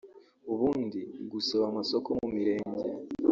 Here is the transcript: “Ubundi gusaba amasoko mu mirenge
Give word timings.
“Ubundi 0.51 0.99
gusaba 1.31 1.63
amasoko 1.71 2.09
mu 2.19 2.27
mirenge 2.35 2.83